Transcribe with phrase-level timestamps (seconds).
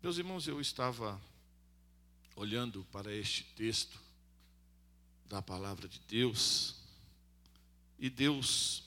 [0.00, 1.20] Meus irmãos, eu estava
[2.36, 3.98] olhando para este texto
[5.26, 6.76] da palavra de Deus
[7.98, 8.84] e Deus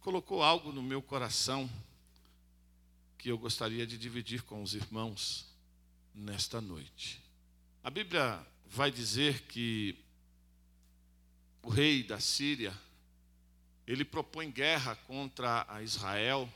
[0.00, 1.68] colocou algo no meu coração
[3.18, 5.44] que eu gostaria de dividir com os irmãos
[6.14, 7.22] nesta noite.
[7.84, 9.94] A Bíblia vai dizer que
[11.62, 12.72] o rei da Síria
[13.86, 16.50] ele propõe guerra contra a Israel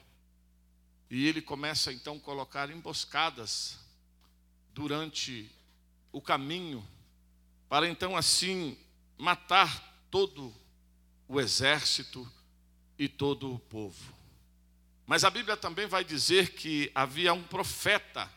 [1.10, 3.78] e ele começa então a colocar emboscadas
[4.72, 5.50] durante
[6.10, 6.86] o caminho,
[7.68, 8.78] para então assim
[9.16, 10.54] matar todo
[11.28, 12.30] o exército
[12.98, 14.14] e todo o povo.
[15.06, 18.30] Mas a Bíblia também vai dizer que havia um profeta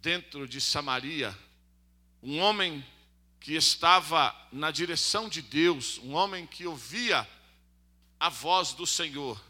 [0.00, 1.36] dentro de Samaria,
[2.22, 2.84] um homem
[3.40, 7.28] que estava na direção de Deus, um homem que ouvia
[8.18, 9.40] a voz do Senhor.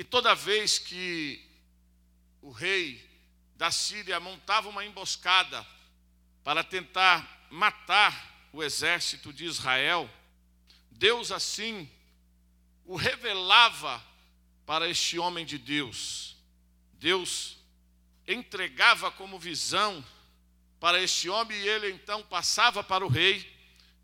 [0.00, 1.46] E toda vez que
[2.40, 3.06] o rei
[3.54, 5.66] da Síria montava uma emboscada
[6.42, 10.10] para tentar matar o exército de Israel,
[10.90, 11.86] Deus assim
[12.86, 14.02] o revelava
[14.64, 16.34] para este homem de Deus.
[16.94, 17.58] Deus
[18.26, 20.02] entregava como visão
[20.80, 23.54] para este homem e ele então passava para o rei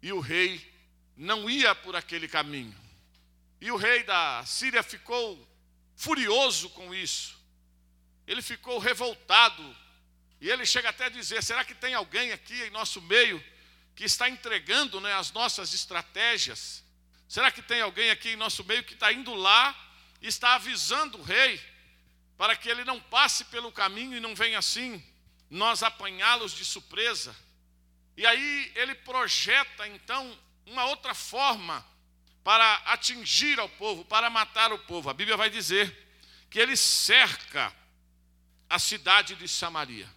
[0.03, 0.61] e o rei
[1.17, 2.77] não ia por aquele caminho.
[3.63, 5.56] E o rei da Síria ficou
[5.97, 7.37] furioso com isso.
[8.27, 9.77] Ele ficou revoltado.
[10.41, 13.43] E ele chega até a dizer: será que tem alguém aqui em nosso meio
[13.95, 16.85] que está entregando né, as nossas estratégias?
[17.27, 19.75] Será que tem alguém aqui em nosso meio que está indo lá
[20.21, 21.61] e está avisando o rei
[22.37, 25.03] para que ele não passe pelo caminho e não venha assim
[25.49, 27.35] nós apanhá-los de surpresa?
[28.17, 31.85] E aí ele projeta então uma outra forma
[32.47, 35.11] para atingir ao povo, para matar o povo.
[35.11, 35.93] A Bíblia vai dizer
[36.49, 37.75] que ele cerca
[38.71, 40.09] a cidade de Samaria.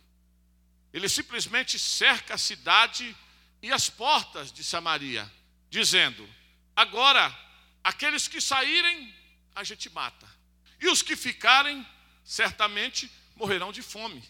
[0.93, 3.17] Ele simplesmente cerca a cidade
[3.63, 5.27] e as portas de Samaria,
[5.71, 6.29] dizendo:
[6.75, 7.35] agora,
[7.83, 9.11] aqueles que saírem,
[9.55, 10.29] a gente mata,
[10.79, 11.83] e os que ficarem,
[12.23, 14.23] certamente morrerão de fome,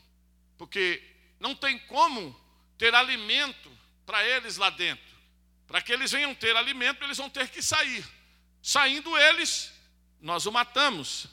[0.58, 1.04] porque
[1.38, 2.34] não tem como
[2.78, 3.70] ter alimento
[4.06, 5.09] para eles lá dentro.
[5.70, 8.04] Para que eles venham ter alimento, eles vão ter que sair.
[8.60, 9.72] Saindo eles,
[10.20, 11.28] nós o matamos.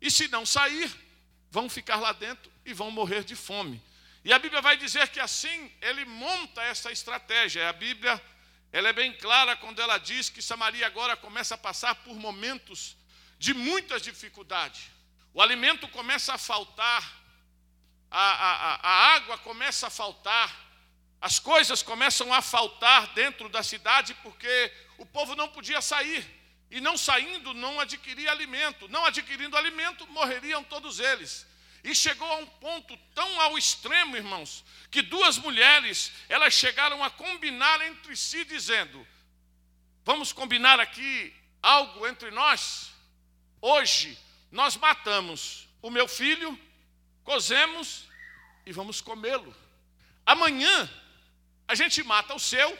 [0.00, 0.90] E se não sair,
[1.50, 3.80] vão ficar lá dentro e vão morrer de fome.
[4.24, 7.68] E a Bíblia vai dizer que assim ele monta essa estratégia.
[7.68, 8.18] A Bíblia
[8.72, 12.96] ela é bem clara quando ela diz que Samaria agora começa a passar por momentos
[13.38, 14.86] de muitas dificuldades.
[15.34, 17.22] O alimento começa a faltar,
[18.10, 20.71] a, a, a água começa a faltar,
[21.22, 26.26] as coisas começam a faltar dentro da cidade porque o povo não podia sair.
[26.68, 28.88] E não saindo, não adquiria alimento.
[28.88, 31.46] Não adquirindo alimento, morreriam todos eles.
[31.84, 37.10] E chegou a um ponto tão ao extremo, irmãos, que duas mulheres, elas chegaram a
[37.10, 39.06] combinar entre si, dizendo:
[40.04, 42.90] Vamos combinar aqui algo entre nós?
[43.60, 44.18] Hoje
[44.50, 46.58] nós matamos o meu filho,
[47.22, 48.08] cozemos
[48.66, 49.54] e vamos comê-lo.
[50.26, 50.90] Amanhã
[51.66, 52.78] a gente mata o seu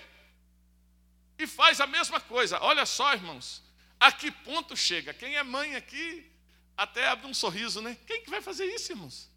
[1.39, 2.59] e faz a mesma coisa.
[2.61, 3.63] Olha só, irmãos,
[3.99, 5.15] a que ponto chega?
[5.15, 6.31] Quem é mãe aqui
[6.77, 7.97] até abre um sorriso, né?
[8.07, 9.31] Quem que vai fazer isso, irmãos?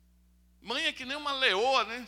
[0.61, 2.07] Mãe é que nem uma leoa, né?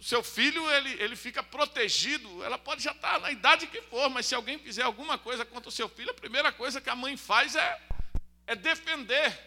[0.00, 4.26] Seu filho, ele, ele fica protegido, ela pode já estar na idade que for, mas
[4.26, 7.16] se alguém fizer alguma coisa contra o seu filho, a primeira coisa que a mãe
[7.16, 7.80] faz é,
[8.46, 9.38] é defender.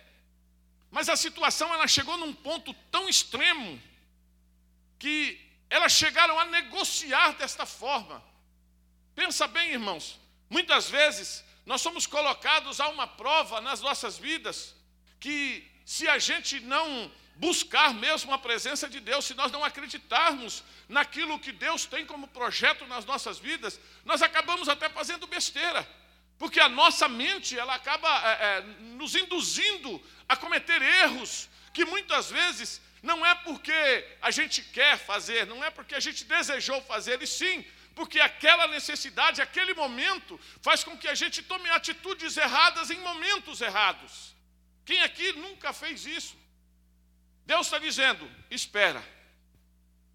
[0.90, 3.82] Mas a situação ela chegou num ponto tão extremo
[4.98, 8.24] que elas chegaram a negociar desta forma.
[9.16, 10.20] Pensa bem, irmãos,
[10.50, 14.76] muitas vezes nós somos colocados a uma prova nas nossas vidas
[15.20, 20.64] que se a gente não buscar mesmo a presença de Deus, se nós não acreditarmos
[20.90, 25.88] naquilo que Deus tem como projeto nas nossas vidas, nós acabamos até fazendo besteira,
[26.40, 28.62] porque a nossa mente ela acaba é, é,
[28.96, 35.46] nos induzindo a cometer erros que muitas vezes não é porque a gente quer fazer,
[35.46, 37.66] não é porque a gente desejou fazer, e sim
[37.98, 43.60] porque aquela necessidade, aquele momento, faz com que a gente tome atitudes erradas em momentos
[43.60, 44.36] errados.
[44.86, 46.38] Quem aqui nunca fez isso?
[47.44, 49.04] Deus está dizendo, espera.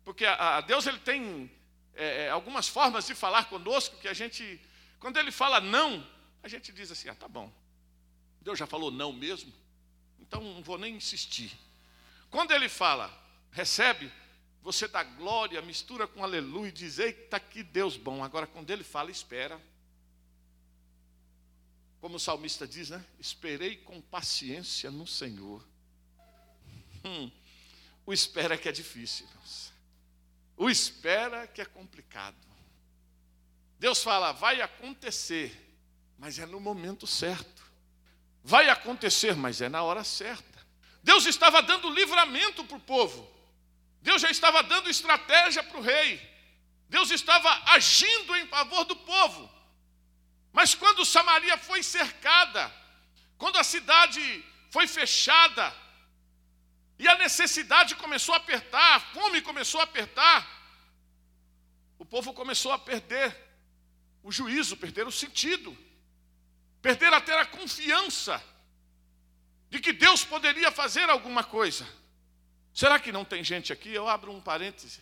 [0.04, 1.50] Porque a, a Deus ele tem
[1.94, 4.60] é, é, algumas formas de falar conosco que a gente,
[5.00, 6.08] quando ele fala não,
[6.40, 7.52] a gente diz assim: ah, tá bom.
[8.40, 9.52] Deus já falou não mesmo,
[10.20, 11.50] então não vou nem insistir.
[12.32, 13.12] Quando ele fala,
[13.50, 14.10] recebe,
[14.62, 18.24] você dá glória, mistura com aleluia e diz: Eita, que Deus bom.
[18.24, 19.60] Agora, quando ele fala, espera.
[22.00, 23.04] Como o salmista diz, né?
[23.20, 25.62] Esperei com paciência no Senhor.
[27.04, 27.30] Hum.
[28.06, 29.28] O espera que é difícil.
[30.56, 32.36] O espera que é complicado.
[33.78, 35.54] Deus fala, vai acontecer,
[36.18, 37.62] mas é no momento certo.
[38.42, 40.51] Vai acontecer, mas é na hora certa.
[41.02, 43.28] Deus estava dando livramento para o povo.
[44.00, 46.20] Deus já estava dando estratégia para o rei.
[46.88, 49.50] Deus estava agindo em favor do povo.
[50.52, 52.72] Mas quando Samaria foi cercada,
[53.38, 55.74] quando a cidade foi fechada,
[56.98, 60.46] e a necessidade começou a apertar, a fome começou a apertar,
[61.98, 63.36] o povo começou a perder
[64.22, 65.76] o juízo, perder o sentido,
[66.80, 68.42] perder até a confiança
[69.72, 71.88] de que Deus poderia fazer alguma coisa.
[72.74, 73.88] Será que não tem gente aqui?
[73.88, 75.00] Eu abro um parêntese.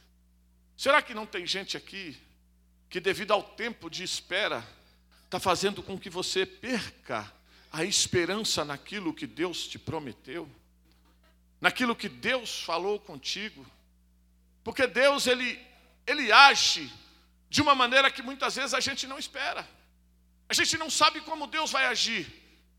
[0.76, 2.16] Será que não tem gente aqui
[2.88, 4.64] que, devido ao tempo de espera,
[5.24, 7.28] está fazendo com que você perca
[7.72, 10.48] a esperança naquilo que Deus te prometeu?
[11.60, 13.66] Naquilo que Deus falou contigo?
[14.62, 15.60] Porque Deus, Ele,
[16.06, 16.88] Ele age
[17.48, 19.68] de uma maneira que muitas vezes a gente não espera.
[20.48, 22.24] A gente não sabe como Deus vai agir.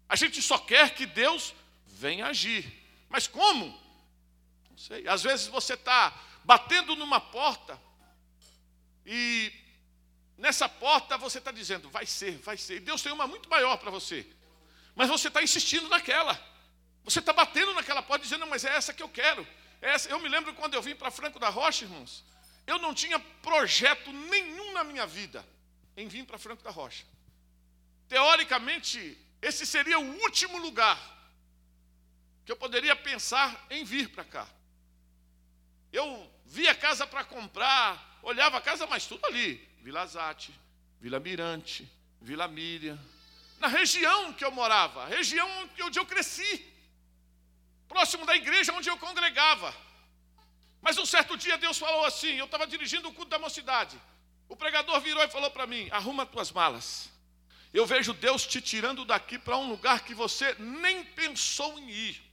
[0.08, 1.54] A gente só quer que Deus
[2.02, 2.66] vem agir.
[3.08, 3.68] Mas como?
[4.70, 5.08] Não sei.
[5.08, 6.12] Às vezes você está
[6.44, 7.80] batendo numa porta
[9.06, 9.54] e
[10.36, 12.78] nessa porta você está dizendo, vai ser, vai ser.
[12.78, 14.26] E Deus tem uma muito maior para você.
[14.96, 16.34] Mas você está insistindo naquela.
[17.04, 19.48] Você está batendo naquela porta dizendo, mas é essa que eu quero.
[19.82, 20.10] É essa.
[20.10, 22.26] Eu me lembro quando eu vim para Franco da Rocha, irmãos.
[22.66, 25.46] Eu não tinha projeto nenhum na minha vida
[25.96, 27.06] em vir para Franco da Rocha.
[28.08, 31.21] Teoricamente, esse seria o último lugar
[32.46, 34.48] que eu poderia pensar em vir para cá.
[35.92, 39.56] Eu via casa para comprar, olhava a casa, mas tudo ali.
[39.82, 40.54] Vila Zate,
[41.00, 41.90] Vila Mirante,
[42.22, 43.00] Vila Miriam.
[43.60, 45.48] Na região que eu morava, região
[45.82, 46.66] onde eu cresci.
[47.88, 49.76] Próximo da igreja onde eu congregava.
[50.82, 54.00] Mas um certo dia Deus falou assim: eu estava dirigindo o culto da mocidade.
[54.48, 57.10] O pregador virou e falou para mim: arruma tuas malas.
[57.74, 62.31] Eu vejo Deus te tirando daqui para um lugar que você nem pensou em ir.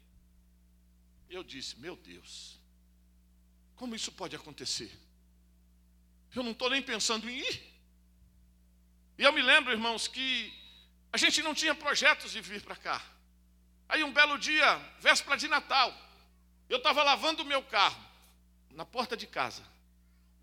[1.29, 2.59] Eu disse: Meu Deus,
[3.77, 4.91] como isso pode acontecer?
[6.35, 7.63] Eu não estou nem pensando em ir.
[9.17, 10.53] E eu me lembro, irmãos, que
[11.13, 13.05] a gente não tinha projetos de vir para cá.
[13.89, 15.93] Aí um belo dia, véspera de Natal,
[16.69, 18.05] eu estava lavando o meu carro
[18.71, 19.65] na porta de casa,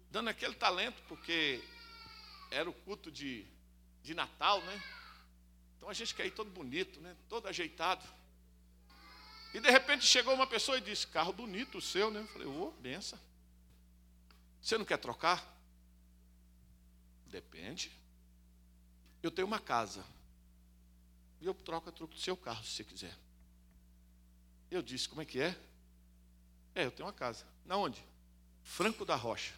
[0.09, 1.63] dando aquele talento, porque
[2.49, 3.45] era o culto de,
[4.01, 4.83] de Natal, né?
[5.77, 7.15] Então a gente quer ir todo bonito, né?
[7.29, 8.03] Todo ajeitado.
[9.55, 12.19] E de repente chegou uma pessoa e disse: Carro bonito o seu, né?
[12.19, 13.17] Eu falei: Ô, oh, benção.
[14.61, 15.47] Você não quer trocar?
[17.27, 17.89] Depende.
[19.23, 20.03] Eu tenho uma casa.
[21.39, 23.17] E eu troco a troco do seu carro, se você quiser.
[24.69, 25.57] Eu disse: Como é que é?
[26.75, 27.47] É, eu tenho uma casa.
[27.63, 28.03] Na onde?
[28.61, 29.53] Franco da Rocha.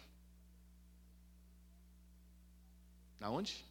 [3.18, 3.64] Na onde?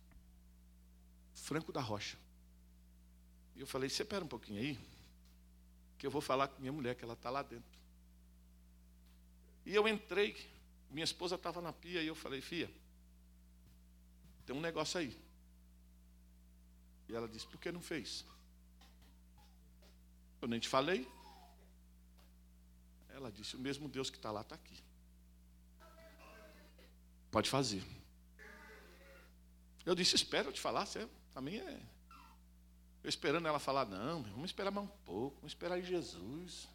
[1.36, 2.18] Franco da Rocha.
[3.56, 4.97] E eu falei: Você um pouquinho aí
[5.98, 7.78] que eu vou falar com minha mulher, que ela está lá dentro.
[9.66, 10.36] E eu entrei,
[10.90, 12.72] minha esposa estava na pia, e eu falei, Fia,
[14.46, 15.20] tem um negócio aí.
[17.10, 18.26] E ela disse, por que não fez?
[20.42, 21.08] Eu nem te falei.
[23.10, 24.84] Ela disse, o mesmo Deus que está lá está aqui.
[27.32, 27.84] Pode fazer.
[29.86, 31.97] Eu disse, espera eu te falar, você também é
[33.08, 36.68] eu esperando ela falar, não, vamos esperar mais um pouco, vamos esperar em Jesus.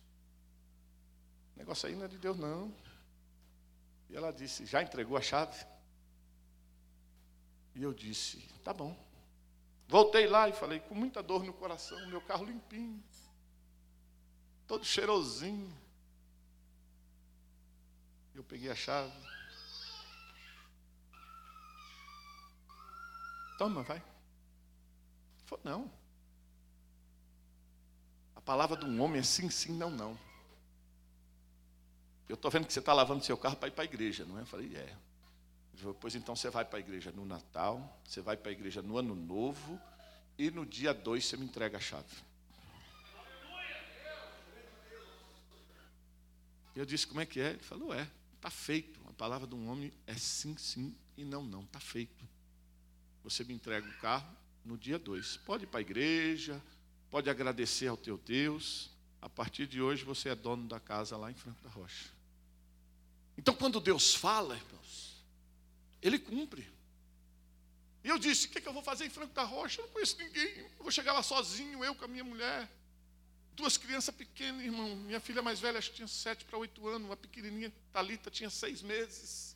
[1.55, 2.75] O negócio aí não é de Deus, não.
[4.09, 5.62] E ela disse, já entregou a chave?
[7.75, 8.97] E eu disse, tá bom.
[9.87, 13.05] Voltei lá e falei, com muita dor no coração, meu carro limpinho,
[14.67, 15.71] todo cheirosinho.
[18.35, 19.12] Eu peguei a chave.
[23.59, 24.03] Toma, vai.
[25.45, 26.01] Falei, não.
[28.42, 30.18] A palavra de um homem é sim, sim, não, não.
[32.28, 34.37] Eu estou vendo que você está lavando seu carro para ir para a igreja, não
[34.37, 34.42] é?
[34.42, 34.96] Eu falei, é.
[36.00, 38.99] Pois então você vai para a igreja no Natal, você vai para a igreja no
[38.99, 39.80] Ano Novo,
[40.37, 42.16] e no dia 2 você me entrega a chave.
[46.75, 47.50] Eu disse, como é que é?
[47.50, 49.00] Ele falou, é, está feito.
[49.08, 51.62] A palavra de um homem é sim, sim e não, não.
[51.62, 52.26] Está feito.
[53.22, 55.37] Você me entrega o carro no dia 2.
[55.38, 56.61] Pode ir para a igreja,
[57.12, 58.90] pode agradecer ao teu Deus.
[59.21, 62.09] A partir de hoje você é dono da casa lá em Franco da Rocha.
[63.37, 65.23] Então, quando Deus fala, irmãos,
[66.00, 66.69] Ele cumpre.
[68.02, 69.81] E eu disse: o que, é que eu vou fazer em Franco da Rocha?
[69.81, 70.59] Eu não conheço ninguém.
[70.78, 72.69] Eu vou chegar lá sozinho, eu com a minha mulher.
[73.54, 74.97] duas crianças pequenas, irmão.
[74.97, 78.49] Minha filha mais velha acho que tinha sete para oito anos, uma pequenininha, Talita tinha
[78.49, 79.54] seis meses.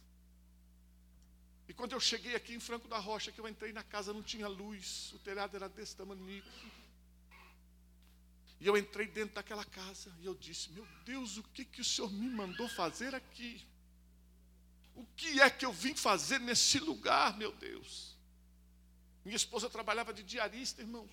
[1.67, 4.23] E quando eu cheguei aqui em Franco da Rocha, que eu entrei na casa, não
[4.23, 6.45] tinha luz, o telhado era desse tamanho.
[8.61, 11.85] E eu entrei dentro daquela casa e eu disse: Meu Deus, o que, que o
[11.85, 13.63] Senhor me mandou fazer aqui?
[14.95, 18.17] O que é que eu vim fazer nesse lugar, meu Deus?
[19.25, 21.11] Minha esposa trabalhava de diarista, irmãos.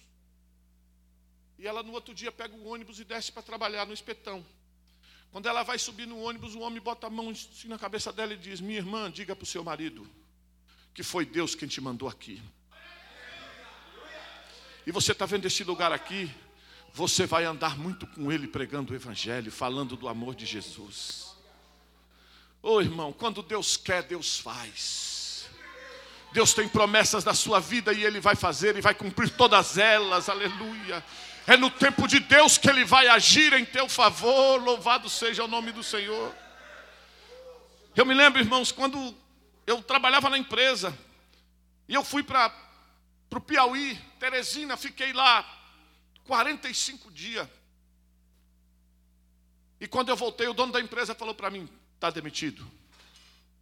[1.58, 4.46] E ela no outro dia pega o ônibus e desce para trabalhar no espetão.
[5.32, 8.34] Quando ela vai subir no ônibus, o homem bota a mão assim na cabeça dela
[8.34, 10.10] e diz: Minha irmã, diga para o seu marido
[10.94, 12.42] que foi Deus quem te mandou aqui.
[14.86, 16.34] E você está vendo esse lugar aqui?
[16.94, 21.36] Você vai andar muito com ele pregando o Evangelho, falando do amor de Jesus.
[22.62, 25.50] Ô oh, irmão, quando Deus quer, Deus faz.
[26.32, 30.30] Deus tem promessas da sua vida e Ele vai fazer e vai cumprir todas elas,
[30.30, 31.04] aleluia.
[31.48, 35.48] É no tempo de Deus que Ele vai agir em teu favor, louvado seja o
[35.48, 36.32] nome do Senhor.
[37.96, 39.16] Eu me lembro, irmãos, quando
[39.66, 40.96] eu trabalhava na empresa
[41.88, 42.54] e eu fui para
[43.32, 45.63] o Piauí, Teresina, fiquei lá
[46.26, 47.48] 45 dias.
[49.80, 52.66] E quando eu voltei, o dono da empresa falou para mim: está demitido.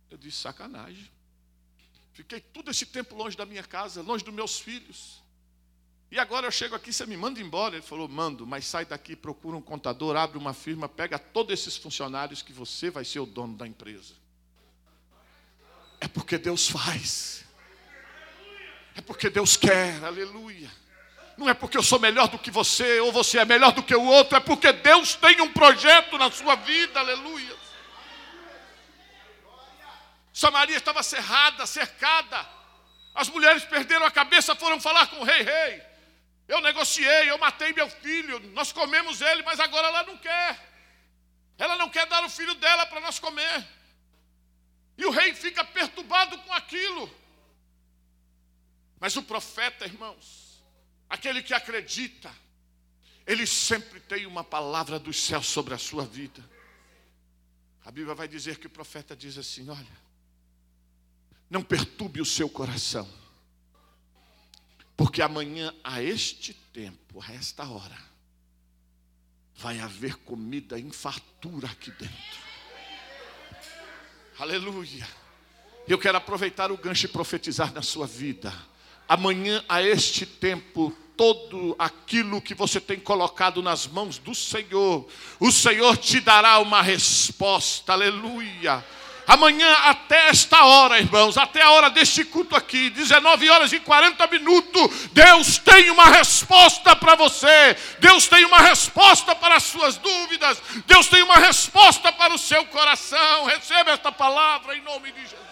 [0.10, 1.10] Eu disse: sacanagem.
[2.14, 5.22] Fiquei todo esse tempo longe da minha casa, longe dos meus filhos.
[6.12, 7.76] E agora eu chego aqui, você me manda embora.
[7.76, 11.78] Ele falou: mando, mas sai daqui, procura um contador, abre uma firma, pega todos esses
[11.78, 14.14] funcionários que você vai ser o dono da empresa.
[16.00, 17.46] É porque Deus faz.
[18.94, 20.70] É porque Deus quer, aleluia.
[21.42, 23.96] Não é porque eu sou melhor do que você, ou você é melhor do que
[23.96, 27.58] o outro, é porque Deus tem um projeto na sua vida, aleluia.
[30.32, 32.48] Samaria estava cerrada, cercada.
[33.16, 35.84] As mulheres perderam a cabeça, foram falar com o rei, rei.
[36.48, 40.60] Eu negociei, eu matei meu filho, nós comemos ele, mas agora ela não quer.
[41.58, 43.68] Ela não quer dar o filho dela para nós comer.
[44.96, 47.12] E o rei fica perturbado com aquilo.
[49.00, 50.41] Mas o profeta, irmãos,
[51.12, 52.34] aquele que acredita,
[53.28, 56.42] ele sempre tem uma palavra dos céus sobre a sua vida.
[57.84, 60.02] A Bíblia vai dizer que o profeta diz assim: olha,
[61.50, 63.08] não perturbe o seu coração,
[64.96, 67.98] porque amanhã, a este tempo, a esta hora,
[69.54, 72.52] vai haver comida em fartura aqui dentro.
[74.40, 75.08] Aleluia.
[75.88, 78.71] Eu quero aproveitar o gancho e profetizar na sua vida.
[79.12, 85.06] Amanhã, a este tempo, todo aquilo que você tem colocado nas mãos do Senhor,
[85.38, 87.92] o Senhor te dará uma resposta.
[87.92, 88.82] Aleluia.
[89.28, 94.26] Amanhã, até esta hora, irmãos, até a hora deste culto aqui, 19 horas e 40
[94.28, 100.58] minutos, Deus tem uma resposta para você, Deus tem uma resposta para as suas dúvidas,
[100.88, 103.44] Deus tem uma resposta para o seu coração.
[103.44, 105.51] Receba esta palavra em nome de Jesus.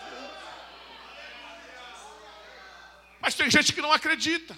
[3.22, 4.58] Mas tem gente que não acredita.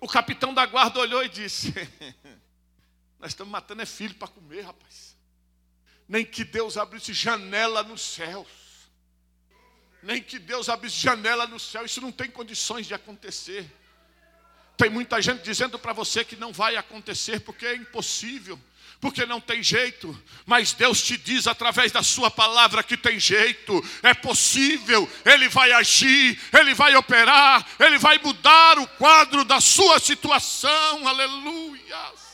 [0.00, 1.72] O capitão da guarda olhou e disse:
[3.18, 5.16] Nós estamos matando é filho para comer, rapaz
[6.08, 8.48] nem que Deus abrisse janela nos céus.
[10.02, 13.70] Nem que Deus abrisse janela no céu, isso não tem condições de acontecer.
[14.76, 18.60] Tem muita gente dizendo para você que não vai acontecer porque é impossível,
[19.00, 23.84] porque não tem jeito, mas Deus te diz através da Sua palavra que tem jeito,
[24.02, 29.98] é possível, Ele vai agir, Ele vai operar, Ele vai mudar o quadro da sua
[29.98, 32.26] situação, aleluia.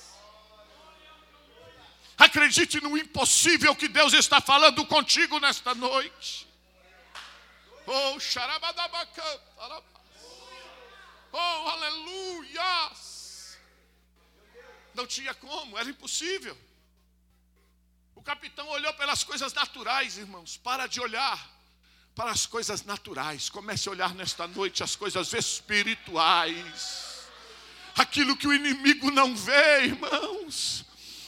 [2.16, 6.46] Acredite no impossível que Deus está falando contigo nesta noite.
[7.84, 9.40] Oh, xarabadabacã.
[11.32, 11.36] Oh,
[11.68, 12.90] aleluia.
[14.94, 16.56] Não tinha como, era impossível.
[18.14, 20.56] O capitão olhou pelas coisas naturais, irmãos.
[20.56, 21.50] Para de olhar
[22.14, 23.48] para as coisas naturais.
[23.48, 27.26] Comece a olhar nesta noite as coisas espirituais.
[27.96, 30.84] Aquilo que o inimigo não vê, irmãos.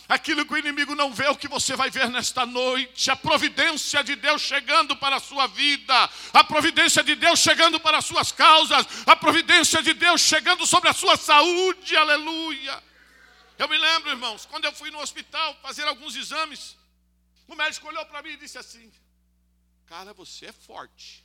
[0.06, 4.04] Aquilo que o inimigo não vê, o que você vai ver nesta noite, a providência
[4.04, 8.30] de Deus chegando para a sua vida, a providência de Deus chegando para as suas
[8.30, 12.83] causas, a providência de Deus chegando sobre a sua saúde, aleluia.
[13.58, 16.76] Eu me lembro, irmãos, quando eu fui no hospital fazer alguns exames,
[17.46, 18.92] o médico olhou para mim e disse assim:
[19.87, 21.25] Cara, você é forte.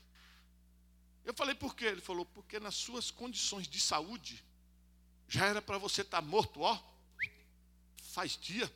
[1.25, 1.86] Eu falei, por quê?
[1.86, 4.43] Ele falou, porque nas suas condições de saúde,
[5.27, 6.81] já era para você estar tá morto, ó,
[8.13, 8.71] faz dia.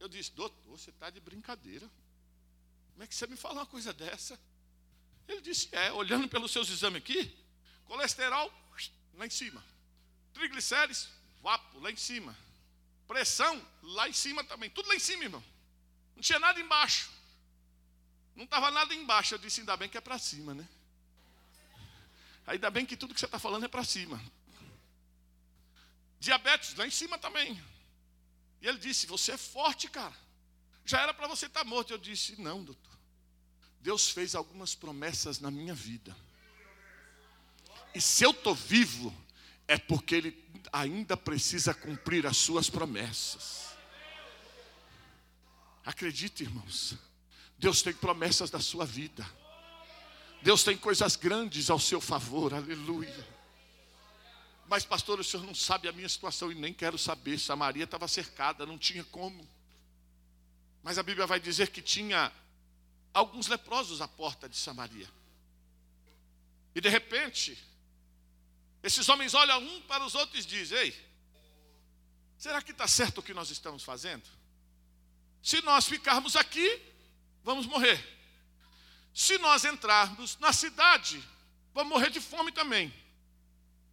[0.00, 1.88] Eu disse, doutor, você está de brincadeira.
[2.92, 4.38] Como é que você me fala uma coisa dessa?
[5.26, 7.36] Ele disse, é, olhando pelos seus exames aqui,
[7.84, 8.52] colesterol
[9.14, 9.64] lá em cima,
[10.32, 11.08] Triglicérides,
[11.42, 12.36] vapo, lá em cima.
[13.06, 14.70] Pressão, lá em cima também.
[14.70, 15.42] Tudo lá em cima, irmão.
[16.14, 17.10] Não tinha nada embaixo.
[18.34, 19.34] Não estava nada embaixo.
[19.34, 20.68] Eu disse, ainda bem que é para cima, né?
[22.46, 24.20] Ainda bem que tudo que você está falando é para cima.
[26.18, 27.62] Diabetes, lá em cima também.
[28.60, 30.16] E ele disse: Você é forte, cara.
[30.84, 31.92] Já era para você estar tá morto.
[31.92, 32.98] Eu disse: Não, doutor.
[33.80, 36.16] Deus fez algumas promessas na minha vida.
[37.94, 39.14] E se eu estou vivo,
[39.68, 43.68] é porque Ele ainda precisa cumprir as suas promessas.
[45.84, 46.96] Acredite, irmãos.
[47.58, 49.28] Deus tem promessas da sua vida.
[50.42, 52.54] Deus tem coisas grandes ao seu favor.
[52.54, 53.38] Aleluia.
[54.68, 57.38] Mas, pastor, o senhor não sabe a minha situação e nem quero saber.
[57.38, 59.46] Samaria estava cercada, não tinha como.
[60.82, 62.32] Mas a Bíblia vai dizer que tinha
[63.12, 65.08] alguns leprosos à porta de Samaria.
[66.74, 67.58] E de repente,
[68.82, 71.10] esses homens olham um para os outros e dizem: Ei,
[72.36, 74.28] será que está certo o que nós estamos fazendo?
[75.42, 76.82] Se nós ficarmos aqui,
[77.42, 77.98] vamos morrer.
[79.12, 81.22] Se nós entrarmos na cidade,
[81.74, 82.92] vamos morrer de fome também.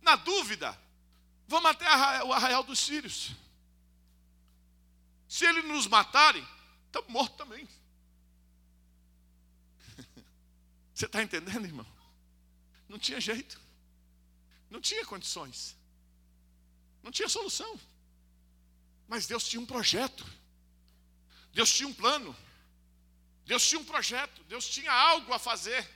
[0.02, 0.78] Na dúvida,
[1.48, 1.86] vamos até
[2.24, 3.32] o arraial dos sírios.
[5.28, 6.48] Se eles nos matarem,
[6.86, 7.68] estamos mortos também.
[10.94, 11.88] Você está entendendo, irmão?
[12.88, 13.65] Não tinha jeito.
[14.70, 15.78] Não tinha condições.
[17.04, 17.80] Não tinha solução.
[19.08, 20.26] Mas Deus tinha um projeto.
[21.54, 22.36] Deus tinha um plano.
[23.46, 24.44] Deus tinha um projeto.
[24.46, 25.88] Deus tinha algo a fazer.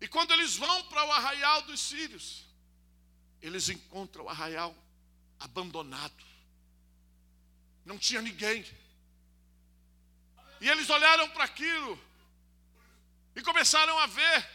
[0.00, 2.44] E quando eles vão para o arraial dos sírios,
[3.40, 4.74] eles encontram o arraial
[5.38, 6.24] abandonado.
[7.84, 8.64] Não tinha ninguém.
[10.60, 12.02] E eles olharam para aquilo
[13.36, 14.50] e começaram a ver.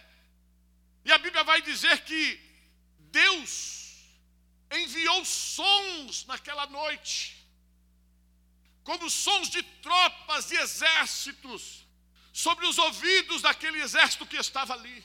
[1.06, 2.49] E a Bíblia vai dizer que
[3.12, 3.80] Deus
[4.72, 7.38] enviou sons naquela noite,
[8.84, 11.86] como sons de tropas e exércitos,
[12.32, 15.04] sobre os ouvidos daquele exército que estava ali.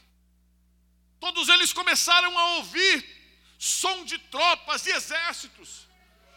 [1.19, 2.97] Todos eles começaram a ouvir
[3.59, 5.89] som de tropas e exércitos.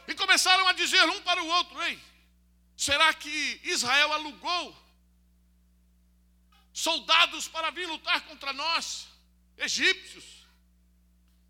[0.07, 1.99] E começaram a dizer um para o outro: Ei,
[2.75, 4.87] será que Israel alugou
[6.71, 9.07] soldados para vir lutar contra nós,
[9.57, 10.36] egípcios?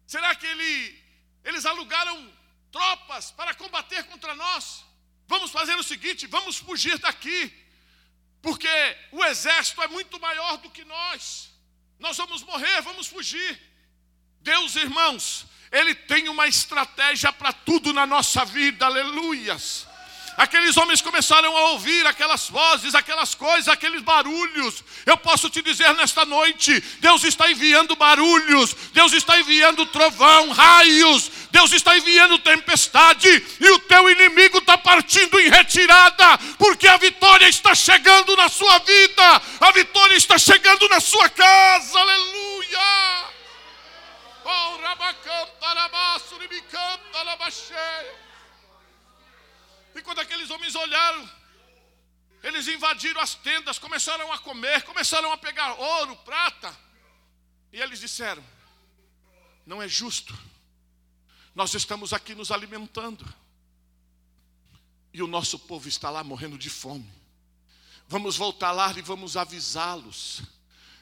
[0.07, 1.03] Será que ele,
[1.43, 2.33] eles alugaram
[2.71, 4.85] tropas para combater contra nós?
[5.27, 7.51] Vamos fazer o seguinte: vamos fugir daqui,
[8.41, 8.69] porque
[9.11, 11.51] o exército é muito maior do que nós.
[11.99, 13.61] Nós vamos morrer, vamos fugir.
[14.41, 19.86] Deus, irmãos, ele tem uma estratégia para tudo na nossa vida, aleluias.
[20.37, 24.83] Aqueles homens começaram a ouvir aquelas vozes, aquelas coisas, aqueles barulhos.
[25.03, 31.31] Eu posso te dizer nesta noite: Deus está enviando barulhos, Deus está enviando trovão, raios,
[31.49, 33.27] Deus está enviando tempestade,
[33.59, 38.77] e o teu inimigo está partindo em retirada, porque a vitória está chegando na sua
[38.77, 43.25] vida, a vitória está chegando na sua casa, aleluia.
[44.45, 44.77] Oh,
[49.95, 51.29] e quando aqueles homens olharam,
[52.43, 56.75] eles invadiram as tendas, começaram a comer, começaram a pegar ouro, prata.
[57.73, 58.43] E eles disseram:
[59.65, 60.37] Não é justo.
[61.53, 63.25] Nós estamos aqui nos alimentando.
[65.11, 67.11] E o nosso povo está lá morrendo de fome.
[68.07, 70.43] Vamos voltar lá e vamos avisá-los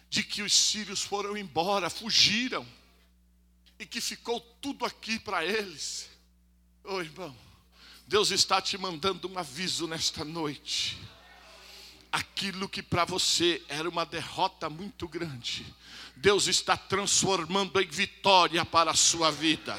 [0.10, 2.66] de que os sírios foram embora, fugiram
[3.78, 6.10] e que ficou tudo aqui para eles.
[6.84, 7.36] Ô oh, irmão,
[8.08, 10.98] Deus está te mandando um aviso nesta noite.
[12.12, 15.66] Aquilo que para você era uma derrota muito grande,
[16.16, 19.78] Deus está transformando em vitória para a sua vida.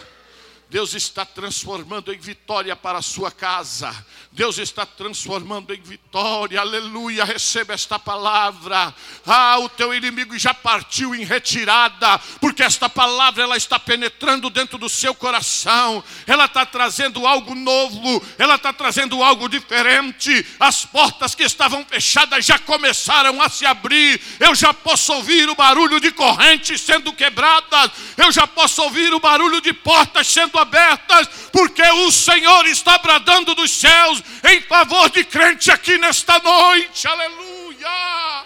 [0.68, 3.94] Deus está transformando em vitória para a sua casa.
[4.32, 6.60] Deus está transformando em vitória.
[6.60, 7.24] Aleluia.
[7.24, 8.92] Receba esta palavra.
[9.24, 14.76] Ah, o teu inimigo já partiu em retirada, porque esta palavra ela está penetrando dentro
[14.76, 16.02] do seu coração.
[16.26, 20.44] Ela está trazendo algo novo, ela está trazendo algo diferente.
[20.58, 24.20] As portas que estavam fechadas já começaram a se abrir.
[24.40, 27.92] Eu já posso ouvir o barulho de correntes sendo quebradas.
[28.16, 33.54] Eu já posso ouvir o barulho de portas sendo abertas, porque o Senhor está bradando
[33.54, 37.06] dos céus em favor de crente aqui nesta noite.
[37.06, 38.44] Aleluia!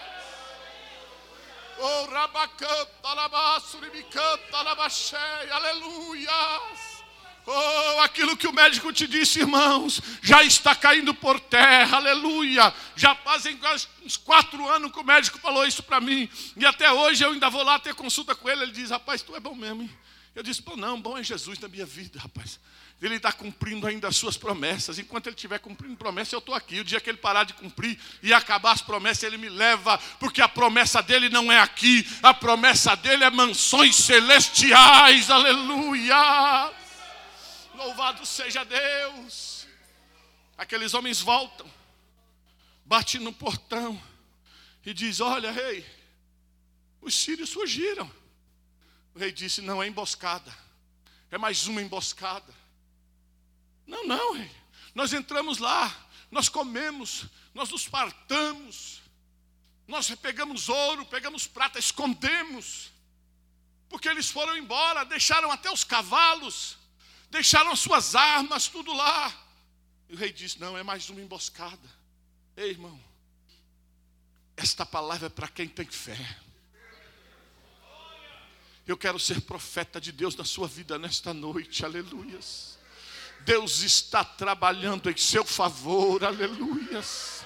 [1.78, 3.00] Oh, rabacanta!
[7.46, 12.72] Oh, aquilo que o médico te disse, irmãos, já está caindo por terra, aleluia.
[12.94, 13.58] Já fazem
[14.04, 17.48] uns quatro anos que o médico falou isso para mim, e até hoje eu ainda
[17.50, 18.62] vou lá ter consulta com ele.
[18.62, 19.90] Ele diz: Rapaz, tu é bom mesmo, hein?
[20.34, 22.60] Eu disse, pô, não, bom é Jesus na minha vida, rapaz.
[23.02, 24.98] Ele está cumprindo ainda as suas promessas.
[24.98, 26.80] Enquanto ele estiver cumprindo promessas, eu estou aqui.
[26.80, 30.40] O dia que ele parar de cumprir e acabar as promessas, ele me leva, porque
[30.40, 35.30] a promessa dele não é aqui, a promessa dele é mansões celestiais.
[35.30, 36.72] Aleluia!
[37.74, 39.66] Louvado seja Deus.
[40.56, 41.68] Aqueles homens voltam,
[42.84, 44.00] bate no portão
[44.84, 45.86] e diz: Olha, rei,
[47.00, 48.19] os sírios fugiram.
[49.14, 50.54] O rei disse: Não é emboscada,
[51.30, 52.54] é mais uma emboscada.
[53.86, 54.50] Não, não, rei.
[54.94, 59.00] Nós entramos lá, nós comemos, nós nos partamos,
[59.86, 62.90] nós pegamos ouro, pegamos prata, escondemos,
[63.88, 66.78] porque eles foram embora, deixaram até os cavalos,
[67.30, 69.32] deixaram as suas armas, tudo lá.
[70.08, 72.00] E o rei disse: Não, é mais uma emboscada.
[72.56, 72.98] Ei, irmão,
[74.56, 76.18] esta palavra é para quem tem fé.
[78.90, 82.76] Eu quero ser profeta de Deus na sua vida nesta noite, aleluias.
[83.42, 87.44] Deus está trabalhando em seu favor, aleluias.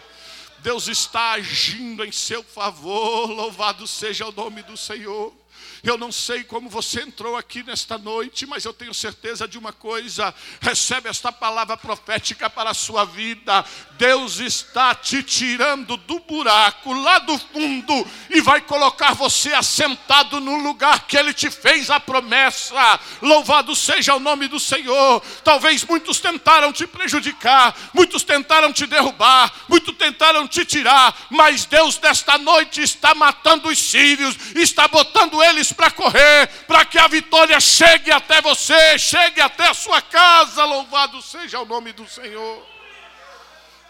[0.60, 5.36] Deus está agindo em seu favor, louvado seja o nome do Senhor.
[5.82, 9.72] Eu não sei como você entrou aqui nesta noite, mas eu tenho certeza de uma
[9.72, 13.64] coisa: recebe esta palavra profética para a sua vida.
[13.98, 20.56] Deus está te tirando do buraco lá do fundo e vai colocar você assentado no
[20.56, 23.00] lugar que Ele te fez a promessa.
[23.22, 25.22] Louvado seja o nome do Senhor.
[25.42, 31.98] Talvez muitos tentaram te prejudicar, muitos tentaram te derrubar, muitos tentaram te tirar, mas Deus
[32.00, 37.58] nesta noite está matando os sírios, está botando eles para correr, para que a vitória
[37.60, 40.64] chegue até você, chegue até a sua casa.
[40.64, 42.66] Louvado seja o nome do Senhor.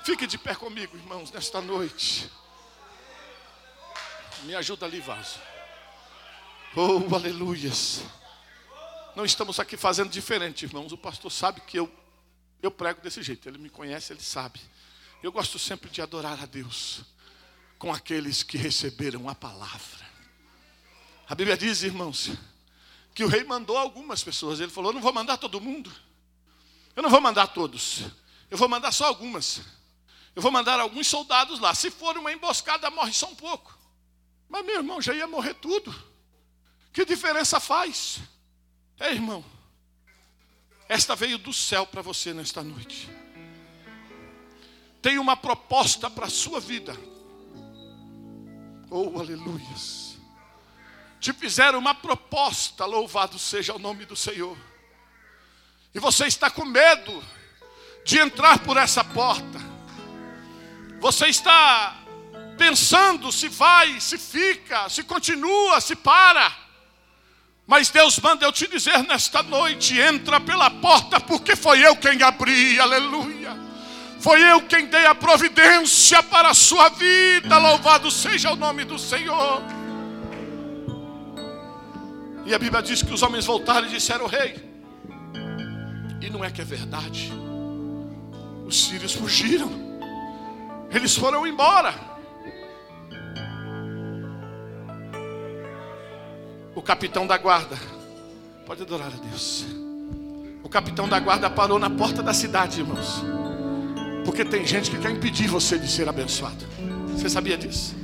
[0.04, 2.30] Fique de pé comigo, irmãos, nesta noite.
[4.42, 5.38] Me ajuda ali, vaso.
[6.76, 8.02] Oh, aleluias.
[9.16, 10.92] Não estamos aqui fazendo diferente, irmãos.
[10.92, 11.90] O pastor sabe que eu,
[12.60, 13.48] eu prego desse jeito.
[13.48, 14.60] Ele me conhece, ele sabe.
[15.22, 17.02] Eu gosto sempre de adorar a Deus
[17.78, 20.03] com aqueles que receberam a palavra.
[21.28, 22.30] A Bíblia diz, irmãos,
[23.14, 24.60] que o rei mandou algumas pessoas.
[24.60, 25.92] Ele falou: Eu não vou mandar todo mundo.
[26.94, 28.02] Eu não vou mandar todos.
[28.50, 29.62] Eu vou mandar só algumas.
[30.34, 31.74] Eu vou mandar alguns soldados lá.
[31.74, 33.78] Se for uma emboscada, morre só um pouco.
[34.48, 35.94] Mas, meu irmão, já ia morrer tudo.
[36.92, 38.18] Que diferença faz?
[38.98, 39.44] É, irmão.
[40.88, 43.08] Esta veio do céu para você nesta noite.
[45.00, 46.94] Tem uma proposta para a sua vida.
[48.90, 50.03] Oh, aleluias
[51.24, 54.58] te fizeram uma proposta, louvado seja o nome do Senhor.
[55.94, 57.24] E você está com medo
[58.04, 59.58] de entrar por essa porta.
[61.00, 61.96] Você está
[62.58, 66.52] pensando se vai, se fica, se continua, se para.
[67.66, 72.22] Mas Deus manda eu te dizer nesta noite: entra pela porta, porque foi eu quem
[72.22, 73.56] abri, aleluia.
[74.20, 78.98] Foi eu quem dei a providência para a sua vida, louvado seja o nome do
[78.98, 79.83] Senhor.
[82.46, 84.56] E a Bíblia diz que os homens voltaram e disseram: Rei,
[86.20, 87.32] e não é que é verdade.
[88.66, 89.70] Os sírios fugiram,
[90.90, 91.94] eles foram embora.
[96.74, 97.78] O capitão da guarda,
[98.66, 99.64] pode adorar a Deus.
[100.62, 103.22] O capitão da guarda parou na porta da cidade, irmãos,
[104.24, 106.64] porque tem gente que quer impedir você de ser abençoado.
[107.12, 107.94] Você sabia disso?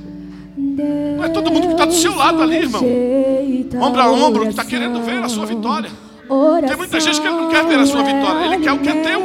[0.57, 2.81] Não é todo mundo que está do seu lado ali, irmão.
[3.81, 5.89] Ombro a ombro, que está querendo ver a sua vitória.
[6.67, 8.89] Tem muita gente que ele não quer ver a sua vitória, ele quer o que
[8.89, 9.21] é teu.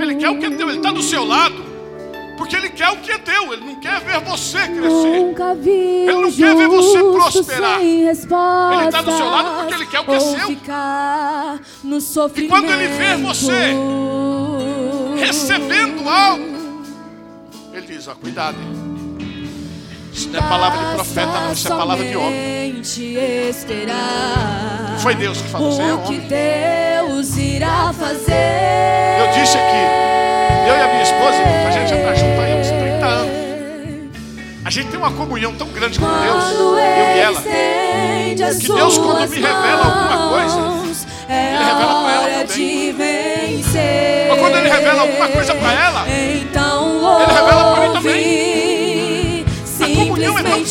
[0.00, 1.70] Ele quer o que é teu, ele está do seu lado.
[2.36, 5.34] Porque ele quer o que é teu, ele não quer ver você crescer.
[6.08, 7.80] Ele não quer ver você prosperar.
[7.82, 8.10] Ele
[8.86, 10.50] está do seu lado porque ele quer o que é seu.
[12.36, 13.74] E quando ele vê você
[15.18, 16.44] recebendo algo,
[17.74, 18.56] ele diz: ó, cuidado.
[18.58, 18.89] Hein?
[20.12, 21.52] Isso não é palavra de profeta, não.
[21.52, 22.82] Isso é palavra de homem.
[24.90, 26.20] Não foi Deus que falou, isso é homem.
[26.20, 28.32] Deus irá fazer.
[29.20, 29.82] Eu disse aqui,
[30.68, 33.40] eu e a minha esposa, a gente já está junto aí uns 30 anos.
[34.64, 37.40] A gente tem uma comunhão tão grande com Deus, eu e ela,
[38.60, 40.60] que Deus, quando me revela alguma coisa,
[41.28, 43.64] é Ele revela para ela também.
[44.28, 46.04] Mas quando Ele revela alguma coisa para ela,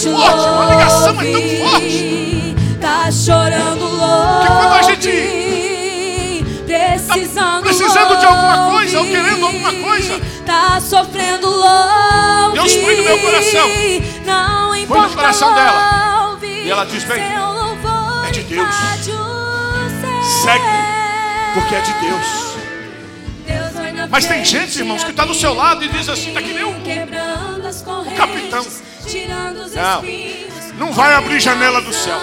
[0.03, 2.55] forte, uma ligação é tão forte.
[2.79, 4.41] Tá chorando louco.
[4.41, 5.09] Que quando a gente
[6.65, 12.53] precisando, tá precisando de alguma coisa ou querendo alguma coisa, tá sofrendo louco.
[12.53, 13.69] Deus põe no meu coração.
[14.25, 16.39] Não põe no coração dela.
[16.41, 18.75] E ela diz: Vem, é de Deus.
[20.43, 20.65] Segue,
[21.53, 22.49] porque é de Deus.
[24.09, 26.63] Mas tem gente, irmãos, que está do seu lado e diz assim, está que nem
[26.63, 26.75] um
[28.15, 28.65] capitão.
[30.77, 32.19] Não, não vai abrir janela do céu.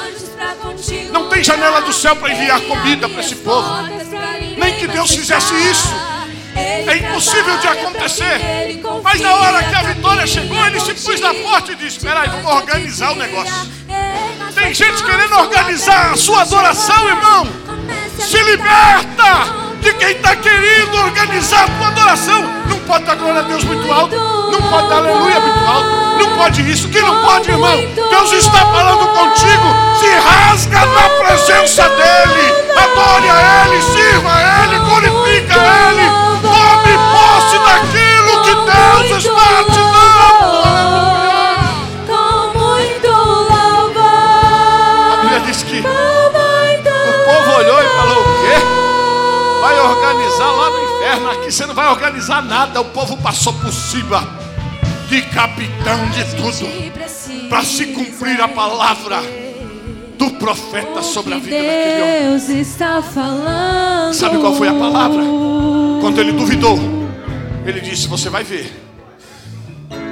[1.13, 3.69] Não tem janela do céu para enviar comida para esse povo.
[4.57, 5.89] Nem que Deus fizesse isso.
[6.55, 8.41] É impossível de acontecer.
[9.03, 12.21] Mas na hora que a vitória chegou, ele se pôs na porta e disse: Espera
[12.21, 13.55] aí, vamos organizar o negócio.
[14.55, 17.49] Tem gente querendo organizar a sua adoração, irmão.
[18.19, 22.43] Se liberta de quem está querendo organizar a tua adoração.
[22.69, 24.17] Não pode dar glória a Deus muito alto.
[24.17, 26.06] Não pode dar aleluia muito alto.
[26.19, 26.89] Não pode isso.
[26.89, 27.77] Que não pode, irmão.
[27.95, 29.75] Deus está falando contigo.
[29.99, 32.55] Se rasga na presença dEle.
[32.77, 36.11] Adore a Ele, sirva a Ele, glorifica a Ele.
[36.43, 40.51] Tome posse daquilo que Deus está te dando.
[42.07, 44.03] Com muito louvor.
[45.13, 45.83] A Bíblia diz que o
[47.25, 48.57] povo olhou e falou: O quê?
[49.61, 51.31] Vai organizar lá no inferno.
[51.31, 52.81] Aqui você não vai organizar nada.
[52.81, 54.36] O povo passou por cima
[55.09, 57.49] de capitão de tudo.
[57.49, 59.23] Para se cumprir a palavra
[60.19, 62.31] do profeta sobre a vida daquele homem.
[62.31, 64.15] Deus está falando.
[64.15, 65.23] Sabe qual foi a palavra?
[66.01, 66.79] Quando ele duvidou,
[67.65, 68.73] ele disse: Você vai ver,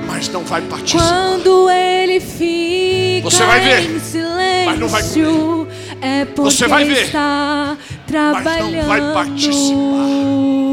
[0.07, 1.05] mas não vai participar.
[1.05, 5.03] Quando ele fica Você vai ver, em silêncio, mas não vai
[6.01, 7.11] é porque Você vai ver,
[8.07, 8.73] trabalhando.
[8.73, 10.64] não vai participar.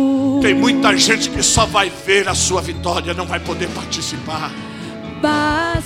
[0.42, 4.52] Tem muita gente que só vai ver a sua vitória, não vai poder participar.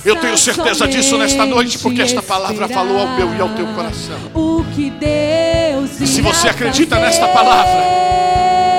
[0.04, 3.66] Eu tenho certeza disso nesta noite, porque esta palavra falou ao meu e ao teu
[3.68, 4.18] coração.
[4.34, 7.84] O que Deus E se você acredita nesta palavra,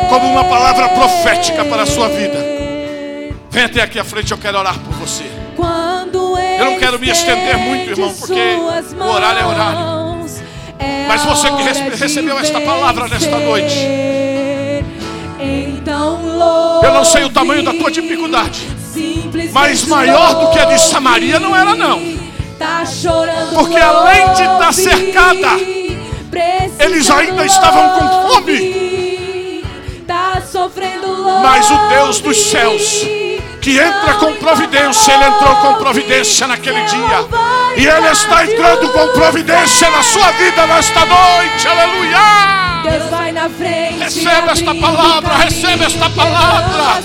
[0.10, 2.44] como uma palavra profética para a sua vida,
[3.52, 5.26] vem até aqui à frente, eu quero orar por você.
[6.60, 8.34] Eu não quero me estender muito, irmão, porque
[9.00, 9.98] o horário é horário.
[11.08, 13.76] Mas você que rece- recebeu esta palavra nesta noite,
[15.39, 18.67] então Eu não sei o tamanho da tua dificuldade,
[19.52, 22.02] mas maior do que a de Samaria não era não.
[22.58, 25.47] Tá chorando Porque além de estar louve, cercada,
[26.80, 29.63] eles ainda estavam com louve,
[30.08, 33.06] Tá sofrendo louve, Mas o Deus dos céus,
[33.62, 37.28] que entra com providência, ele entrou com providência naquele dia.
[37.78, 41.67] E ele está entrando com providência na sua vida nesta noite.
[41.67, 42.57] Aleluia!
[42.91, 44.00] Deus vai na frente.
[44.00, 47.04] Recebe esta palavra, recebe esta palavra.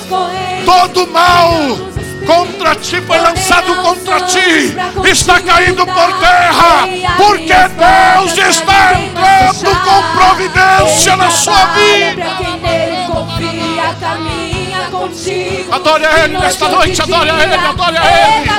[0.65, 1.93] Todo mal
[2.27, 4.77] contra ti foi lançado contra ti,
[5.11, 12.27] está caindo por terra, porque Deus está entrando com providência na sua vida.
[12.39, 15.75] Quem nele confia, caminha contigo.
[15.75, 18.51] Adore a Ele nesta noite, adore a Ele, adore a Ele.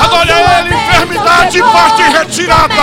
[0.00, 2.82] Adore a Ele, enfermidade, parte retirada.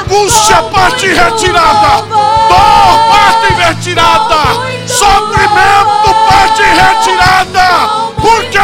[0.00, 2.02] Angústia, parte retirada.
[2.08, 4.40] Dor, parte retirada.
[4.86, 8.02] Sofrimento, parte retirada.
[8.20, 8.58] Porque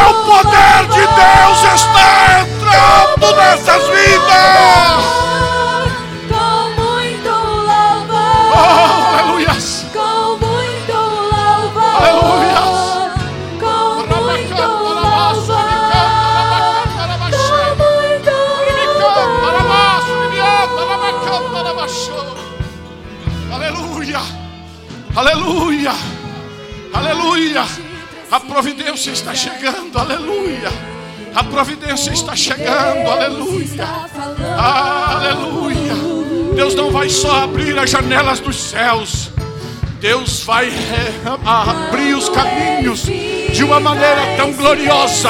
[27.29, 27.65] aleluia.
[28.31, 30.71] A providência está chegando, aleluia.
[31.33, 33.87] A providência está chegando, aleluia.
[34.57, 35.93] Aleluia.
[36.55, 39.29] Deus não vai só abrir as janelas dos céus.
[39.99, 40.71] Deus vai
[41.45, 45.29] abrir os caminhos de uma maneira tão gloriosa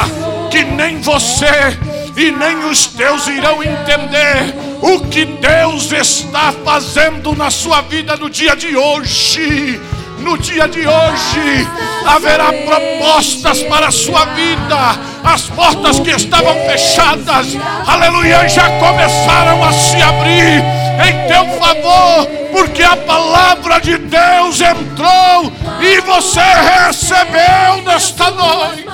[0.51, 1.77] que nem você
[2.15, 8.29] e nem os teus irão entender o que Deus está fazendo na sua vida no
[8.29, 9.79] dia de hoje.
[10.19, 11.67] No dia de hoje
[12.05, 14.77] haverá propostas para a sua vida.
[15.23, 20.63] As portas que estavam fechadas, aleluia, já começaram a se abrir
[21.07, 25.51] em teu favor, porque a palavra de Deus entrou
[25.81, 28.85] e você recebeu nesta noite.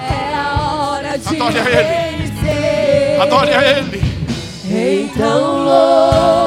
[0.00, 3.22] É a hora de Adore a Ele.
[3.22, 4.02] Adore a Ele,
[4.64, 6.39] Então louve.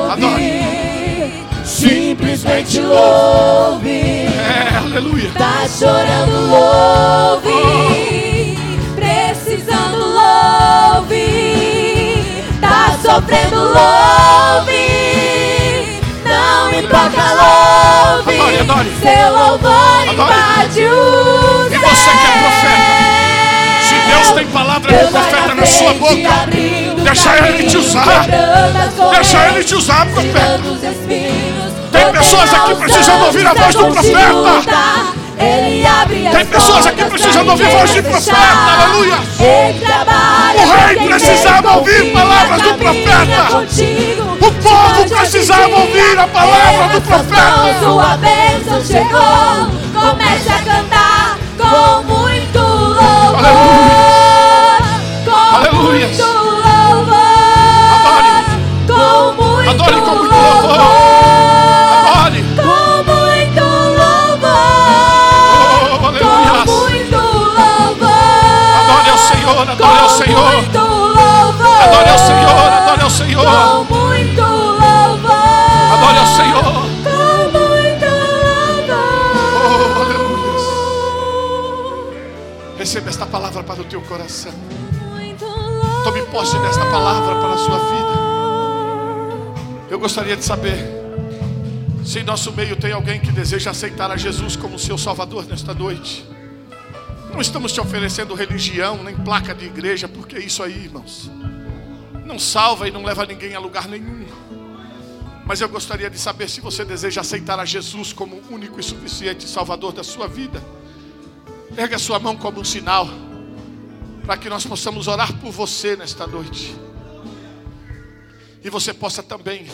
[2.44, 4.28] Simplesmente louve.
[4.28, 5.32] é, aleluia.
[5.38, 7.54] Tá chorando, louve.
[8.96, 9.98] Precisando,
[11.00, 11.24] louve.
[12.60, 14.84] Tá sofrendo, louve.
[16.26, 18.36] Não importa, louve.
[18.38, 18.92] Adore, adore.
[19.02, 22.94] Seu louvor invade o E você que é profeta,
[23.88, 26.14] se Deus tem palavra de profeta na sua boca,
[27.04, 28.26] Deixa ele te usar.
[29.14, 30.60] Deixa ele te usar, profeta.
[32.04, 34.62] Tem pessoas aqui precisando ouvir a voz do profeta.
[35.38, 38.38] Tem pessoas aqui precisando ouvir a voz de profeta,
[38.78, 39.18] aleluia.
[40.56, 43.58] O rei precisava ouvir palavras do profeta.
[44.42, 47.80] O povo precisava ouvir a palavra do profeta.
[47.80, 49.72] Sua bênção chegou.
[49.94, 53.40] Comece a cantar com muito louvor.
[55.54, 56.33] Aleluia.
[73.34, 73.88] Senhor.
[73.88, 75.32] Com muito louvor.
[75.94, 76.64] Adore ao Senhor.
[76.64, 78.06] Com muito
[79.56, 80.06] Oh, louvor.
[80.06, 80.54] aleluia.
[82.78, 84.54] Receba esta palavra para o teu coração.
[86.04, 88.14] Tome posse desta palavra para a sua vida.
[89.90, 90.78] Eu gostaria de saber
[92.06, 95.74] se em nosso meio tem alguém que deseja aceitar a Jesus como seu Salvador nesta
[95.74, 96.24] noite.
[97.32, 101.32] Não estamos te oferecendo religião, nem placa de igreja, porque isso aí, irmãos,
[102.26, 104.26] não salva e não leva ninguém a lugar nenhum.
[105.46, 109.48] Mas eu gostaria de saber se você deseja aceitar a Jesus como único e suficiente
[109.48, 110.64] Salvador da sua vida.
[111.78, 113.08] Ergue a sua mão como um sinal
[114.26, 116.74] para que nós possamos orar por você nesta noite.
[118.64, 119.68] E você possa também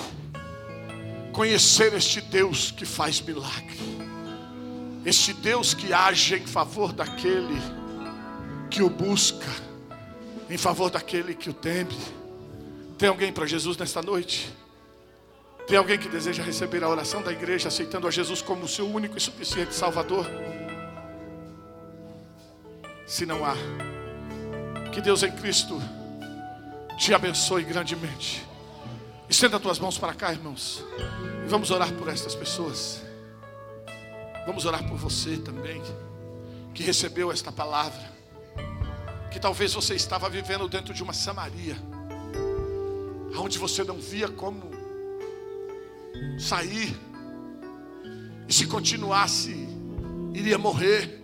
[1.32, 3.78] conhecer este Deus que faz milagre.
[5.06, 7.62] Este Deus que age em favor daquele
[8.70, 9.48] que o busca,
[10.50, 11.96] em favor daquele que o teme.
[13.00, 14.54] Tem alguém para Jesus nesta noite?
[15.66, 19.18] Tem alguém que deseja receber a oração da igreja, aceitando a Jesus como seu único
[19.18, 20.28] e suficiente Salvador?
[23.08, 23.56] Se não há,
[24.92, 25.82] que Deus em Cristo
[26.98, 28.46] te abençoe grandemente.
[29.30, 30.84] Estenda as tuas mãos para cá, irmãos.
[31.46, 33.02] E vamos orar por estas pessoas.
[34.46, 35.82] Vamos orar por você também,
[36.74, 38.12] que recebeu esta palavra.
[39.32, 41.78] Que talvez você estava vivendo dentro de uma Samaria,
[43.38, 44.72] onde você não via como
[46.38, 46.96] sair,
[48.48, 49.68] e se continuasse,
[50.34, 51.22] iria morrer.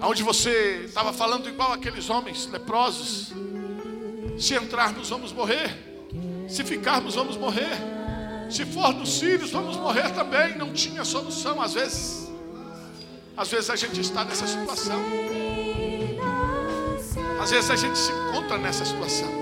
[0.00, 3.32] Onde você estava falando igual aqueles homens leprosos.
[4.38, 5.76] Se entrarmos, vamos morrer.
[6.46, 7.70] Se ficarmos, vamos morrer.
[8.50, 10.56] Se for nos filhos, vamos morrer também.
[10.58, 12.30] Não tinha solução, às vezes.
[13.36, 15.00] Às vezes a gente está nessa situação.
[17.40, 19.37] Às vezes a gente se encontra nessa situação.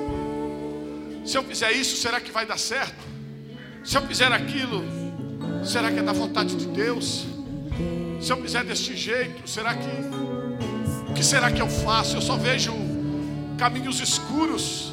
[1.26, 3.04] Se eu fizer isso, será que vai dar certo?
[3.84, 4.84] Se eu fizer aquilo,
[5.64, 7.26] será que é da vontade de Deus?
[8.20, 9.88] Se eu fizer deste jeito, será que
[11.10, 12.16] o que será que eu faço?
[12.16, 12.72] Eu só vejo
[13.58, 14.92] caminhos escuros.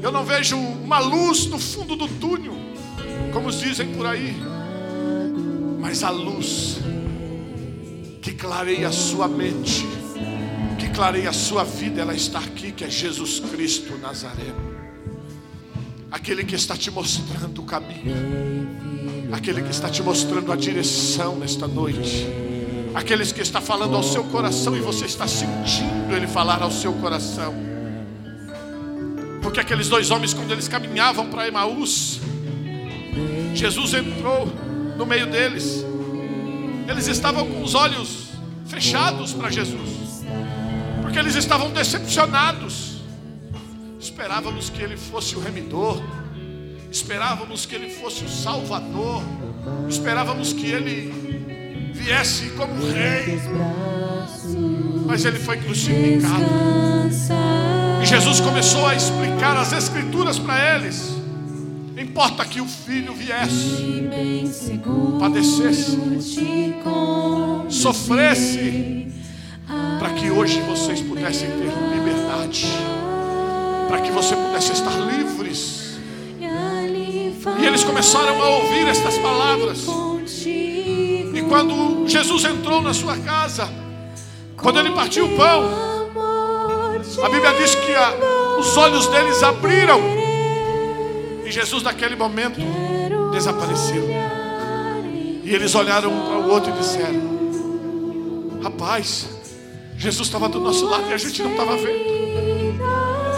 [0.00, 2.54] Eu não vejo uma luz no fundo do túnel,
[3.32, 4.36] como dizem por aí.
[5.80, 6.78] Mas a luz
[8.22, 9.84] que clareia a sua mente,
[10.78, 14.75] que clareia a sua vida, ela está aqui, que é Jesus Cristo Nazareno.
[16.16, 21.68] Aquele que está te mostrando o caminho, aquele que está te mostrando a direção nesta
[21.68, 22.26] noite.
[22.94, 26.94] Aqueles que está falando ao seu coração e você está sentindo ele falar ao seu
[26.94, 27.54] coração.
[29.42, 32.18] Porque aqueles dois homens, quando eles caminhavam para Emaús,
[33.54, 34.46] Jesus entrou
[34.96, 35.84] no meio deles.
[36.88, 38.28] Eles estavam com os olhos
[38.64, 40.24] fechados para Jesus,
[41.02, 42.85] porque eles estavam decepcionados.
[44.06, 46.00] Esperávamos que ele fosse o remidor,
[46.92, 49.20] esperávamos que ele fosse o salvador,
[49.88, 53.40] esperávamos que ele viesse como rei,
[55.04, 56.44] mas ele foi crucificado.
[58.00, 61.16] E Jesus começou a explicar as Escrituras para eles.
[61.98, 64.08] Importa que o filho viesse,
[65.18, 65.98] padecesse,
[67.68, 69.08] sofresse,
[69.98, 72.68] para que hoje vocês pudessem ter liberdade,
[73.88, 75.98] para que você pudesse estar livres.
[77.58, 79.86] E eles começaram a ouvir estas palavras.
[80.46, 83.68] E quando Jesus entrou na sua casa,
[84.56, 85.64] quando ele partiu o pão,
[87.22, 90.00] a Bíblia diz que a, os olhos deles abriram.
[91.44, 92.60] E Jesus, naquele momento,
[93.32, 94.08] desapareceu.
[95.44, 97.36] E eles olharam um para o outro e disseram:
[98.62, 99.28] Rapaz,
[99.96, 102.25] Jesus estava do nosso lado e a gente não estava vendo.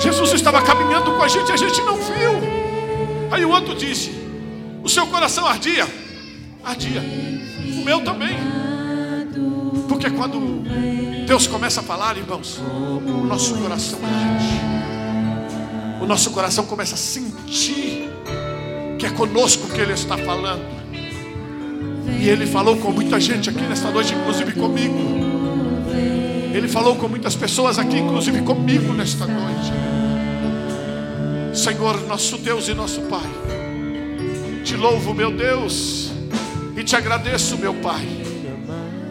[0.00, 2.58] Jesus estava caminhando com a gente e a gente não viu.
[3.30, 4.10] Aí o outro disse:
[4.82, 5.86] O seu coração ardia?
[6.64, 7.02] Ardia.
[7.80, 8.36] O meu também.
[9.88, 10.62] Porque quando
[11.26, 14.60] Deus começa a falar, irmãos, o nosso coração arde.
[16.00, 18.08] o nosso coração começa a sentir
[18.98, 20.62] que é conosco que Ele está falando.
[22.20, 25.37] E Ele falou com muita gente aqui nesta noite, inclusive comigo.
[26.58, 29.72] Ele falou com muitas pessoas aqui, inclusive comigo nesta noite.
[31.54, 33.30] Senhor, nosso Deus e nosso Pai,
[34.64, 36.10] te louvo, meu Deus,
[36.76, 38.04] e te agradeço, meu Pai,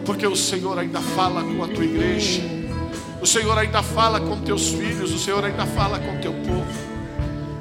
[0.04, 2.42] porque o Senhor ainda fala com a tua igreja,
[3.18, 6.66] o Senhor ainda fala com teus filhos, o Senhor ainda fala com teu povo.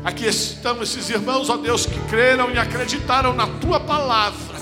[0.03, 4.56] Aqui estão esses irmãos, ó Deus, que creram e acreditaram na tua palavra,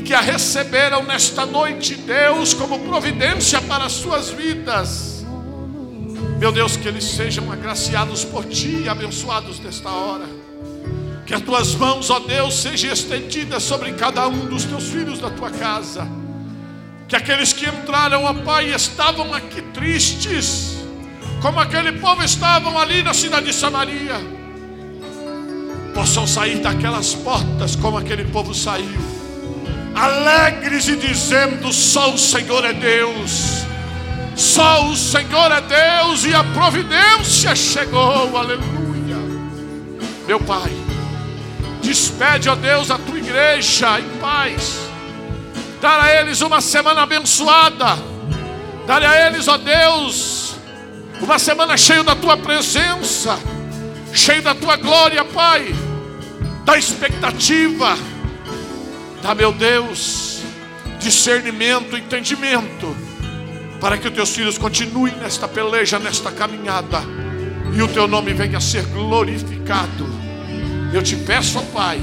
[0.00, 5.26] e que a receberam nesta noite, Deus, como providência para as suas vidas.
[6.38, 10.26] Meu Deus, que eles sejam agraciados por ti e abençoados nesta hora.
[11.26, 15.28] Que as tuas mãos, ó Deus, sejam estendidas sobre cada um dos teus filhos da
[15.28, 16.08] tua casa.
[17.06, 20.78] Que aqueles que entraram, ó Pai, estavam aqui tristes
[21.42, 24.16] como aquele povo estavam ali na cidade de Samaria,
[25.94, 29.19] possam sair daquelas portas como aquele povo saiu,
[29.94, 33.64] alegres e dizendo: só o Senhor é Deus,
[34.36, 39.16] só o Senhor é Deus e a providência chegou, aleluia.
[40.26, 40.72] Meu Pai,
[41.82, 44.78] despede, ó Deus, a tua igreja em paz,
[45.80, 47.98] dar a eles uma semana abençoada,
[48.86, 50.54] dar a eles, ó Deus,
[51.20, 53.38] uma semana cheia da tua presença,
[54.12, 55.74] cheia da tua glória, Pai,
[56.64, 57.96] da expectativa,
[59.22, 60.40] da meu Deus,
[60.98, 62.96] discernimento, entendimento,
[63.80, 67.02] para que os teus filhos continuem nesta peleja, nesta caminhada,
[67.74, 70.06] e o teu nome venha a ser glorificado.
[70.92, 72.00] Eu te peço, ó Pai,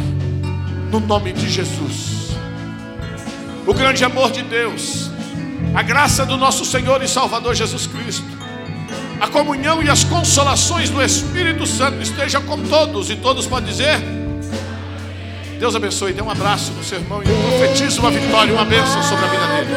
[0.91, 2.31] no nome de Jesus.
[3.65, 5.11] O grande amor de Deus,
[5.75, 8.37] a graça do nosso Senhor e Salvador Jesus Cristo
[9.19, 13.09] a comunhão e as consolações do Espírito Santo estejam com todos.
[13.09, 13.99] E todos podem dizer:
[15.59, 16.13] Deus abençoe.
[16.13, 19.47] Dê um abraço no seu irmão e profetize uma vitória, uma bênção sobre a vida
[19.47, 19.71] dele.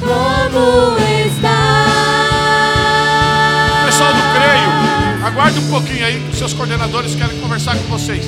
[0.00, 1.86] Como está?
[3.86, 8.24] Pessoal do Creio, aguarde um pouquinho aí, que seus coordenadores querem conversar com vocês.